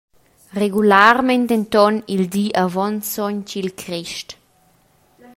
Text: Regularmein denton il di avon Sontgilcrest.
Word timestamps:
Regularmein 0.61 1.43
denton 1.49 1.95
il 2.15 2.23
di 2.33 2.45
avon 2.63 2.95
Sontgilcrest. 3.11 4.29